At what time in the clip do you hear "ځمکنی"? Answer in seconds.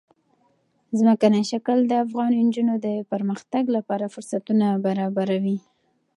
0.99-1.43